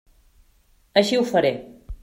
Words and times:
Així 1.03 1.21
ho 1.21 1.29
faré. 1.35 1.55